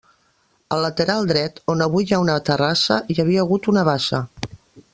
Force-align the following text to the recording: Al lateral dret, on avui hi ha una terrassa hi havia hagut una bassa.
Al 0.75 0.79
lateral 0.85 1.27
dret, 1.31 1.61
on 1.73 1.85
avui 1.87 2.07
hi 2.09 2.15
ha 2.17 2.21
una 2.23 2.39
terrassa 2.49 2.97
hi 3.15 3.19
havia 3.25 3.45
hagut 3.47 3.71
una 3.75 3.85
bassa. 3.91 4.23